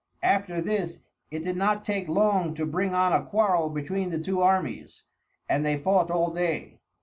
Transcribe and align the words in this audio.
After 0.23 0.61
this 0.61 0.99
it 1.29 1.43
did 1.43 1.55
not 1.57 1.83
take 1.85 2.07
long 2.07 2.55
to 2.55 2.65
bring 2.65 2.95
on 2.95 3.13
a 3.13 3.23
quarrel 3.23 3.69
between 3.69 4.09
the 4.09 4.17
two 4.17 4.41
armies, 4.41 5.03
and 5.47 5.63
they 5.63 5.77
fought 5.77 6.09
all 6.09 6.33
day. 6.33 6.79